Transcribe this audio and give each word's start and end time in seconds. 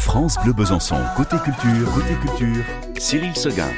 France 0.00 0.36
Bleu 0.42 0.54
Besançon. 0.54 0.96
Côté 1.14 1.36
culture, 1.44 1.92
côté 1.92 2.14
culture, 2.14 2.64
Cyril 2.98 3.36
Seguin. 3.36 3.68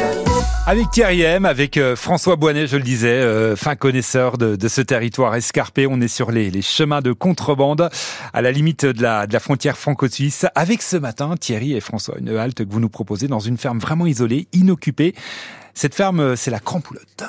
Avec 0.66 0.90
Thierry 0.92 1.22
M, 1.22 1.44
avec 1.44 1.76
euh, 1.76 1.96
François 1.96 2.36
Boinet, 2.36 2.68
je 2.68 2.76
le 2.76 2.84
disais, 2.84 3.08
euh, 3.08 3.56
fin 3.56 3.74
connaisseur 3.74 4.38
de, 4.38 4.68
ce 4.68 4.80
territoire 4.80 5.34
escarpé. 5.34 5.88
On 5.88 6.00
est 6.00 6.08
sur 6.08 6.30
les, 6.30 6.50
les, 6.50 6.62
chemins 6.62 7.00
de 7.00 7.12
contrebande, 7.12 7.90
à 8.32 8.40
la 8.40 8.52
limite 8.52 8.86
de 8.86 9.02
la, 9.02 9.26
de 9.26 9.32
la 9.32 9.40
frontière 9.40 9.76
franco-suisse. 9.76 10.46
Avec 10.54 10.80
ce 10.80 10.96
matin, 10.96 11.34
Thierry 11.38 11.74
et 11.74 11.80
François, 11.80 12.14
une 12.18 12.30
halte 12.36 12.64
que 12.64 12.72
vous 12.72 12.80
nous 12.80 12.88
proposez 12.88 13.26
dans 13.26 13.40
une 13.40 13.58
ferme 13.58 13.80
vraiment 13.80 14.06
isolée, 14.06 14.46
inoccupée. 14.52 15.14
Cette 15.74 15.94
ferme, 15.94 16.20
euh, 16.20 16.36
c'est 16.36 16.52
la 16.52 16.60
Crampoulotte. 16.60 17.24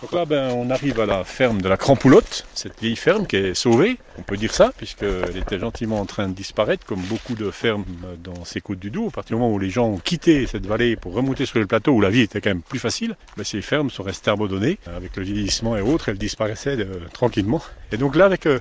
Donc 0.00 0.12
là, 0.12 0.24
ben, 0.24 0.52
on 0.54 0.70
arrive 0.70 1.00
à 1.00 1.06
la 1.06 1.24
ferme 1.24 1.60
de 1.60 1.68
la 1.68 1.76
Crampoulotte, 1.76 2.46
cette 2.54 2.80
vieille 2.80 2.94
ferme 2.94 3.26
qui 3.26 3.34
est 3.34 3.54
sauvée, 3.54 3.98
on 4.16 4.22
peut 4.22 4.36
dire 4.36 4.54
ça, 4.54 4.70
puisqu'elle 4.76 5.36
était 5.36 5.58
gentiment 5.58 5.98
en 5.98 6.06
train 6.06 6.28
de 6.28 6.34
disparaître, 6.34 6.86
comme 6.86 7.00
beaucoup 7.00 7.34
de 7.34 7.50
fermes 7.50 7.84
dans 8.22 8.44
ces 8.44 8.60
côtes 8.60 8.78
du 8.78 8.90
Doubs. 8.90 9.08
À 9.08 9.10
partir 9.10 9.36
du 9.36 9.42
moment 9.42 9.52
où 9.52 9.58
les 9.58 9.70
gens 9.70 9.86
ont 9.86 9.98
quitté 9.98 10.46
cette 10.46 10.66
vallée 10.66 10.94
pour 10.94 11.14
remonter 11.14 11.46
sur 11.46 11.58
le 11.58 11.66
plateau, 11.66 11.92
où 11.92 12.00
la 12.00 12.10
vie 12.10 12.20
était 12.20 12.40
quand 12.40 12.50
même 12.50 12.62
plus 12.62 12.78
facile, 12.78 13.16
ben, 13.36 13.42
ces 13.42 13.60
fermes 13.60 13.90
sont 13.90 14.04
restées 14.04 14.30
abandonnées. 14.30 14.78
Avec 14.86 15.16
le 15.16 15.24
vieillissement 15.24 15.76
et 15.76 15.80
autres, 15.80 16.10
elles 16.10 16.18
disparaissaient 16.18 16.78
euh, 16.78 17.00
tranquillement. 17.12 17.60
Et 17.90 17.96
donc 17.96 18.14
là, 18.14 18.26
avec 18.26 18.46
euh, 18.46 18.60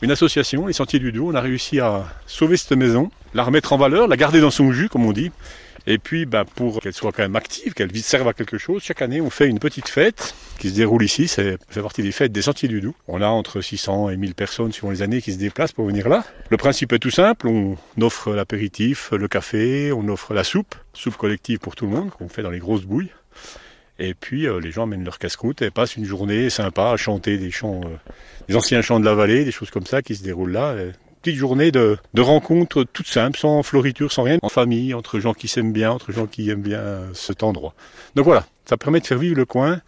une 0.00 0.10
association, 0.10 0.66
les 0.66 0.72
Sentiers 0.72 0.98
du 0.98 1.12
Doubs, 1.12 1.28
on 1.28 1.34
a 1.36 1.40
réussi 1.40 1.78
à 1.78 2.06
sauver 2.26 2.56
cette 2.56 2.72
maison, 2.72 3.12
la 3.34 3.44
remettre 3.44 3.72
en 3.72 3.76
valeur, 3.76 4.08
la 4.08 4.16
garder 4.16 4.40
dans 4.40 4.50
son 4.50 4.72
jus, 4.72 4.88
comme 4.88 5.06
on 5.06 5.12
dit, 5.12 5.30
et 5.86 5.98
puis, 5.98 6.26
ben, 6.26 6.44
pour 6.44 6.80
qu'elle 6.80 6.92
soit 6.92 7.12
quand 7.12 7.22
même 7.22 7.36
active, 7.36 7.74
qu'elle 7.74 7.94
serve 7.96 8.28
à 8.28 8.32
quelque 8.32 8.58
chose, 8.58 8.82
chaque 8.82 9.02
année, 9.02 9.20
on 9.20 9.30
fait 9.30 9.48
une 9.48 9.58
petite 9.58 9.88
fête 9.88 10.34
qui 10.58 10.70
se 10.70 10.74
déroule 10.74 11.02
ici. 11.02 11.26
Ça 11.26 11.42
fait 11.68 11.82
partie 11.82 12.02
des 12.02 12.12
fêtes 12.12 12.30
des 12.30 12.42
Sentiers 12.42 12.68
du 12.68 12.80
Doubs. 12.80 12.94
On 13.08 13.20
a 13.20 13.26
entre 13.26 13.60
600 13.60 14.10
et 14.10 14.16
1000 14.16 14.34
personnes 14.34 14.72
suivant 14.72 14.90
les 14.90 15.02
années 15.02 15.20
qui 15.20 15.32
se 15.32 15.38
déplacent 15.38 15.72
pour 15.72 15.86
venir 15.86 16.08
là. 16.08 16.24
Le 16.50 16.56
principe 16.56 16.92
est 16.92 17.00
tout 17.00 17.10
simple. 17.10 17.48
On 17.48 17.76
offre 18.00 18.32
l'apéritif, 18.32 19.10
le 19.10 19.26
café, 19.26 19.92
on 19.92 20.08
offre 20.08 20.34
la 20.34 20.44
soupe, 20.44 20.74
soupe 20.92 21.16
collective 21.16 21.58
pour 21.58 21.74
tout 21.74 21.86
le 21.86 21.92
monde, 21.92 22.10
qu'on 22.10 22.28
fait 22.28 22.42
dans 22.42 22.50
les 22.50 22.60
grosses 22.60 22.84
bouilles. 22.84 23.10
Et 23.98 24.14
puis 24.14 24.46
euh, 24.46 24.58
les 24.58 24.70
gens 24.70 24.84
amènent 24.84 25.04
leur 25.04 25.18
casse-croûte 25.18 25.62
et 25.62 25.70
passent 25.70 25.96
une 25.96 26.04
journée 26.04 26.48
sympa 26.48 26.90
à 26.90 26.96
chanter 26.96 27.38
des 27.38 27.50
chants, 27.50 27.82
euh, 27.84 28.10
des 28.48 28.56
anciens 28.56 28.82
chants 28.82 29.00
de 29.00 29.04
la 29.04 29.14
vallée, 29.14 29.44
des 29.44 29.52
choses 29.52 29.70
comme 29.70 29.86
ça 29.86 30.00
qui 30.00 30.16
se 30.16 30.22
déroulent 30.22 30.52
là 30.52 30.74
petite 31.22 31.36
journée 31.36 31.70
de, 31.70 31.98
de 32.14 32.20
rencontres 32.20 32.84
toutes 32.84 33.06
simples, 33.06 33.38
sans 33.38 33.62
floriture, 33.62 34.12
sans 34.12 34.24
rien, 34.24 34.38
en 34.42 34.48
famille, 34.48 34.92
entre 34.92 35.20
gens 35.20 35.34
qui 35.34 35.48
s'aiment 35.48 35.72
bien, 35.72 35.92
entre 35.92 36.12
gens 36.12 36.26
qui 36.26 36.50
aiment 36.50 36.62
bien 36.62 37.02
cet 37.14 37.42
endroit. 37.42 37.74
Donc 38.14 38.24
voilà, 38.24 38.46
ça 38.64 38.76
permet 38.76 39.00
de 39.00 39.06
faire 39.06 39.18
vivre 39.18 39.36
le 39.36 39.44
coin 39.44 39.80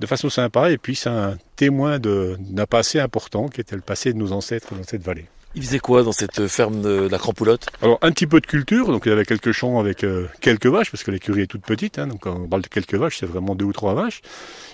de 0.00 0.06
façon 0.06 0.28
sympa 0.30 0.70
et 0.70 0.78
puis 0.78 0.96
c'est 0.96 1.10
un 1.10 1.36
témoin 1.56 1.98
d'un 1.98 2.66
passé 2.66 3.00
important 3.00 3.48
qui 3.48 3.60
était 3.60 3.76
le 3.76 3.82
passé 3.82 4.12
de 4.12 4.18
nos 4.18 4.32
ancêtres 4.32 4.74
dans 4.74 4.82
cette 4.82 5.02
vallée. 5.02 5.26
Il 5.54 5.62
faisait 5.62 5.80
quoi 5.80 6.02
dans 6.02 6.12
cette 6.12 6.46
ferme 6.46 6.80
de 6.80 7.08
la 7.10 7.18
Crampoulotte? 7.18 7.66
Alors 7.82 7.98
un 8.00 8.10
petit 8.10 8.26
peu 8.26 8.40
de 8.40 8.46
culture, 8.46 8.86
donc 8.86 9.02
il 9.04 9.10
y 9.10 9.12
avait 9.12 9.26
quelques 9.26 9.52
champs 9.52 9.78
avec 9.78 10.02
euh, 10.02 10.26
quelques 10.40 10.66
vaches, 10.66 10.90
parce 10.90 11.04
que 11.04 11.10
l'écurie 11.10 11.42
est 11.42 11.46
toute 11.46 11.62
petite, 11.62 11.98
hein, 11.98 12.06
donc 12.06 12.20
quand 12.20 12.34
on 12.34 12.48
parle 12.48 12.62
de 12.62 12.68
quelques 12.68 12.94
vaches, 12.94 13.18
c'est 13.18 13.26
vraiment 13.26 13.54
deux 13.54 13.66
ou 13.66 13.72
trois 13.72 13.92
vaches. 13.92 14.22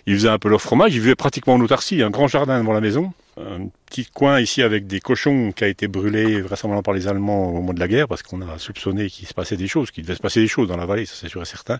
Ils 0.06 0.14
faisaient 0.14 0.28
un 0.28 0.38
peu 0.38 0.48
leur 0.48 0.62
fromage, 0.62 0.94
ils 0.94 1.00
vivaient 1.00 1.16
pratiquement 1.16 1.54
en 1.54 1.60
autarcie, 1.60 2.00
un 2.02 2.10
grand 2.10 2.28
jardin 2.28 2.60
devant 2.60 2.72
la 2.72 2.80
maison, 2.80 3.12
un 3.36 3.68
petit 3.86 4.06
coin 4.06 4.38
ici 4.40 4.62
avec 4.62 4.86
des 4.86 5.00
cochons 5.00 5.50
qui 5.50 5.64
a 5.64 5.66
été 5.68 5.88
brûlé 5.88 6.40
vraisemblablement 6.40 6.82
par 6.82 6.94
les 6.94 7.08
Allemands 7.08 7.48
au 7.48 7.52
moment 7.54 7.72
de 7.72 7.80
la 7.80 7.88
guerre, 7.88 8.06
parce 8.06 8.22
qu'on 8.22 8.40
a 8.42 8.58
soupçonné 8.58 9.10
qu'il 9.10 9.26
se 9.26 9.34
passait 9.34 9.56
des 9.56 9.66
choses, 9.66 9.90
qu'il 9.90 10.04
devait 10.04 10.16
se 10.16 10.22
passer 10.22 10.40
des 10.40 10.48
choses 10.48 10.68
dans 10.68 10.76
la 10.76 10.86
vallée, 10.86 11.06
ça 11.06 11.14
c'est 11.20 11.28
sûr 11.28 11.42
et 11.42 11.46
certain. 11.46 11.78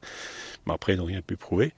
Mais 0.67 0.75
après, 0.75 0.95
ils 0.95 0.97
n'ont 0.97 1.05
rien 1.05 1.23
pu 1.23 1.37
prouver. 1.37 1.73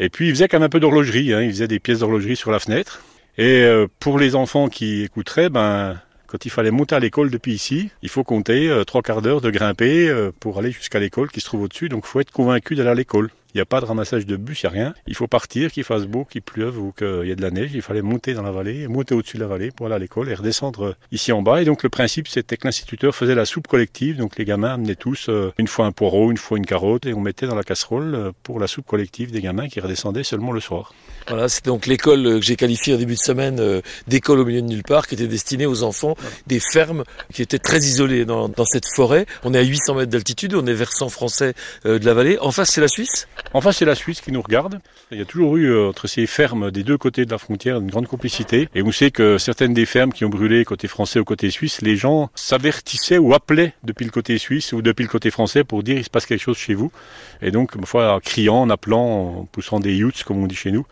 Et 0.00 0.08
puis, 0.08 0.28
ils 0.28 0.32
faisaient 0.32 0.48
quand 0.48 0.58
même 0.58 0.66
un 0.66 0.68
peu 0.68 0.80
d'horlogerie, 0.80 1.32
hein, 1.32 1.42
ils 1.42 1.50
faisaient 1.50 1.68
des 1.68 1.78
pièces 1.78 2.00
d'horlogerie 2.00 2.34
sur 2.34 2.50
la 2.50 2.58
fenêtre. 2.58 3.02
Et 3.38 3.62
euh, 3.62 3.86
pour 4.00 4.18
les 4.18 4.34
enfants 4.34 4.68
qui 4.68 5.02
écouteraient, 5.02 5.48
ben 5.48 6.00
quand 6.26 6.44
il 6.44 6.50
fallait 6.50 6.70
monter 6.70 6.94
à 6.94 7.00
l'école 7.00 7.30
depuis 7.30 7.52
ici, 7.54 7.90
il 8.02 8.08
faut 8.08 8.24
compter 8.24 8.68
euh, 8.68 8.84
trois 8.84 9.02
quarts 9.02 9.22
d'heure 9.22 9.40
de 9.40 9.50
grimper 9.50 10.08
euh, 10.08 10.32
pour 10.38 10.58
aller 10.58 10.70
jusqu'à 10.70 10.98
l'école 10.98 11.30
qui 11.30 11.40
se 11.40 11.46
trouve 11.46 11.62
au-dessus. 11.62 11.88
Donc 11.88 12.04
il 12.06 12.08
faut 12.08 12.20
être 12.20 12.32
convaincu 12.32 12.74
d'aller 12.74 12.90
à 12.90 12.94
l'école. 12.94 13.30
Il 13.56 13.60
n'y 13.60 13.62
a 13.62 13.64
pas 13.64 13.80
de 13.80 13.86
ramassage 13.86 14.26
de 14.26 14.36
bus, 14.36 14.62
il 14.62 14.66
n'y 14.66 14.68
a 14.68 14.82
rien. 14.82 14.94
Il 15.06 15.14
faut 15.14 15.28
partir, 15.28 15.72
qu'il 15.72 15.82
fasse 15.82 16.04
beau, 16.04 16.26
qu'il 16.26 16.42
pleuve 16.42 16.78
ou 16.78 16.92
qu'il 16.92 17.22
y 17.24 17.30
ait 17.30 17.36
de 17.36 17.40
la 17.40 17.50
neige. 17.50 17.70
Il 17.72 17.80
fallait 17.80 18.02
monter 18.02 18.34
dans 18.34 18.42
la 18.42 18.50
vallée, 18.50 18.86
monter 18.86 19.14
au-dessus 19.14 19.38
de 19.38 19.42
la 19.42 19.48
vallée 19.48 19.70
pour 19.70 19.86
aller 19.86 19.94
à 19.94 19.98
l'école 19.98 20.28
et 20.28 20.34
redescendre 20.34 20.94
ici 21.10 21.32
en 21.32 21.40
bas. 21.40 21.62
Et 21.62 21.64
donc 21.64 21.82
le 21.82 21.88
principe, 21.88 22.28
c'était 22.28 22.58
que 22.58 22.66
l'instituteur 22.66 23.14
faisait 23.16 23.34
la 23.34 23.46
soupe 23.46 23.66
collective. 23.66 24.18
Donc 24.18 24.36
les 24.36 24.44
gamins 24.44 24.74
amenaient 24.74 24.94
tous 24.94 25.30
euh, 25.30 25.54
une 25.56 25.68
fois 25.68 25.86
un 25.86 25.92
poireau, 25.92 26.30
une 26.30 26.36
fois 26.36 26.58
une 26.58 26.66
carotte 26.66 27.06
et 27.06 27.14
on 27.14 27.20
mettait 27.20 27.46
dans 27.46 27.54
la 27.54 27.62
casserole 27.62 28.14
euh, 28.14 28.32
pour 28.42 28.60
la 28.60 28.66
soupe 28.66 28.84
collective 28.84 29.32
des 29.32 29.40
gamins 29.40 29.68
qui 29.68 29.80
redescendaient 29.80 30.22
seulement 30.22 30.52
le 30.52 30.60
soir. 30.60 30.92
Voilà, 31.26 31.48
c'est 31.48 31.64
donc 31.64 31.86
l'école 31.86 32.24
que 32.24 32.42
j'ai 32.42 32.56
qualifiée 32.56 32.92
au 32.92 32.98
début 32.98 33.14
de 33.14 33.20
semaine 33.20 33.58
euh, 33.58 33.80
d'école 34.06 34.40
au 34.40 34.44
milieu 34.44 34.60
de 34.60 34.66
nulle 34.66 34.82
part, 34.82 35.06
qui 35.06 35.14
était 35.14 35.28
destinée 35.28 35.64
aux 35.64 35.82
enfants 35.82 36.14
des 36.46 36.60
fermes 36.60 37.04
qui 37.32 37.40
étaient 37.40 37.58
très 37.58 37.78
isolées 37.78 38.26
dans 38.26 38.64
cette 38.66 38.86
forêt. 38.94 39.24
On 39.44 39.54
est 39.54 39.58
à 39.58 39.62
800 39.62 39.94
mètres 39.94 40.12
d'altitude, 40.12 40.54
on 40.54 40.66
est 40.66 40.74
versant 40.74 41.08
français 41.08 41.54
de 41.84 42.04
la 42.04 42.12
vallée. 42.12 42.38
En 42.38 42.50
face, 42.50 42.72
c'est 42.72 42.82
la 42.82 42.88
Suisse 42.88 43.26
En 43.56 43.62
face, 43.62 43.78
c'est 43.78 43.86
la 43.86 43.94
Suisse 43.94 44.20
qui 44.20 44.32
nous 44.32 44.42
regarde. 44.42 44.80
Il 45.10 45.16
y 45.16 45.22
a 45.22 45.24
toujours 45.24 45.56
eu 45.56 45.70
euh, 45.70 45.88
entre 45.88 46.08
ces 46.08 46.26
fermes 46.26 46.70
des 46.70 46.82
deux 46.82 46.98
côtés 46.98 47.24
de 47.24 47.30
la 47.30 47.38
frontière 47.38 47.78
une 47.78 47.90
grande 47.90 48.06
complicité. 48.06 48.68
Et 48.74 48.82
on 48.82 48.92
sait 48.92 49.10
que 49.10 49.38
certaines 49.38 49.72
des 49.72 49.86
fermes 49.86 50.12
qui 50.12 50.26
ont 50.26 50.28
brûlé 50.28 50.62
côté 50.66 50.88
français 50.88 51.20
ou 51.20 51.24
côté 51.24 51.48
suisse, 51.48 51.80
les 51.80 51.96
gens 51.96 52.28
s'avertissaient 52.34 53.16
ou 53.16 53.32
appelaient 53.32 53.72
depuis 53.82 54.04
le 54.04 54.10
côté 54.10 54.36
suisse 54.36 54.74
ou 54.74 54.82
depuis 54.82 55.04
le 55.04 55.08
côté 55.08 55.30
français 55.30 55.64
pour 55.64 55.82
dire 55.82 55.96
il 55.96 56.04
se 56.04 56.10
passe 56.10 56.26
quelque 56.26 56.42
chose 56.42 56.58
chez 56.58 56.74
vous. 56.74 56.92
Et 57.40 57.50
donc, 57.50 57.76
ma 57.76 57.86
foi, 57.86 58.12
en 58.12 58.20
criant, 58.20 58.60
en 58.60 58.68
appelant, 58.68 59.38
en 59.38 59.48
poussant 59.50 59.80
des 59.80 59.94
youths, 59.94 60.22
comme 60.24 60.42
on 60.42 60.46
dit 60.46 60.54
chez 60.54 60.70
nous, 60.70 60.84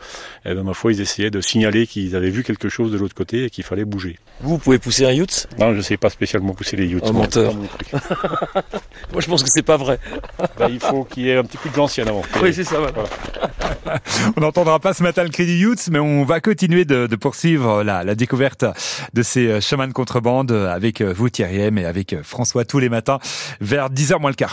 et 0.46 0.52
eh 0.52 0.54
ben, 0.54 0.62
ma 0.62 0.72
foi, 0.72 0.92
ils 0.94 1.02
essayaient 1.02 1.30
de 1.30 1.42
signaler 1.42 1.86
qu'ils 1.86 2.16
avaient 2.16 2.30
vu 2.30 2.44
quelque 2.44 2.70
chose 2.70 2.90
de 2.90 2.96
l'autre 2.96 3.14
côté 3.14 3.44
et 3.44 3.50
qu'il 3.50 3.64
fallait 3.64 3.84
bouger. 3.84 4.18
Vous, 4.40 4.56
pouvez 4.56 4.78
pousser 4.78 5.04
un 5.04 5.12
youth? 5.12 5.48
Non, 5.58 5.72
je 5.72 5.76
ne 5.76 5.82
sais 5.82 5.98
pas 5.98 6.08
spécialement 6.08 6.54
pousser 6.54 6.78
les 6.78 6.86
youths. 6.86 7.04
Un 7.04 7.12
menteur. 7.12 7.54
Moi, 9.12 9.20
je 9.20 9.26
pense 9.26 9.42
que 9.42 9.50
c'est 9.50 9.62
pas 9.62 9.76
vrai. 9.76 9.98
Ben, 10.58 10.68
il 10.70 10.80
faut 10.80 11.04
qu'il 11.04 11.24
y 11.24 11.28
ait 11.28 11.36
un 11.36 11.44
petit 11.44 11.58
peu 11.58 11.68
de 11.68 11.76
l'ancien 11.76 12.06
avant. 12.06 12.22
Oui, 12.42 12.53
on 14.36 14.40
n'entendra 14.40 14.78
pas 14.80 14.94
ce 14.94 15.02
matin 15.02 15.24
le 15.24 15.30
cri 15.30 15.46
du 15.46 15.56
Youth, 15.56 15.88
mais 15.90 15.98
on 15.98 16.24
va 16.24 16.40
continuer 16.40 16.84
de, 16.84 17.06
poursuivre 17.16 17.82
la, 17.82 18.14
découverte 18.14 18.64
de 19.12 19.22
ces 19.22 19.60
chemins 19.60 19.88
de 19.88 19.92
contrebande 19.92 20.52
avec 20.52 21.02
vous 21.02 21.28
Thierry 21.30 21.60
M 21.60 21.78
et 21.78 21.84
avec 21.84 22.16
François 22.22 22.64
tous 22.64 22.78
les 22.78 22.88
matins 22.88 23.18
vers 23.60 23.90
10h 23.90 24.20
moins 24.20 24.30
le 24.30 24.36
quart. 24.36 24.52